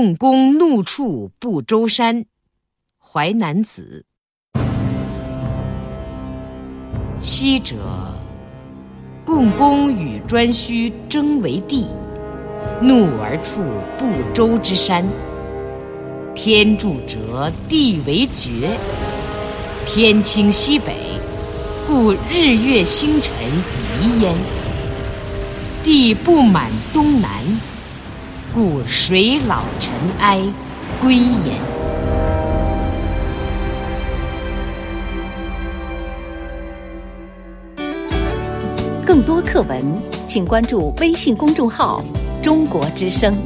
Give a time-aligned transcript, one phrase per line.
[0.00, 2.24] 共工怒触不周山，
[2.98, 4.06] 淮南子。
[7.18, 7.76] 昔者，
[9.26, 11.84] 共工与颛顼争为帝，
[12.80, 13.60] 怒而触
[13.98, 15.06] 不周之山。
[16.34, 18.70] 天柱折，地为绝。
[19.84, 20.96] 天倾西北，
[21.86, 23.34] 故日月星辰
[24.00, 24.34] 移焉；
[25.84, 27.29] 地不满东南，
[28.52, 30.40] 故水老尘埃
[31.00, 31.56] 归焉。
[39.06, 39.80] 更多课文，
[40.26, 42.02] 请关注微信公众号
[42.42, 43.36] “中国之声”。